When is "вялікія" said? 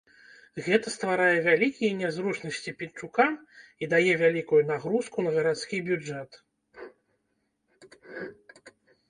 1.47-1.97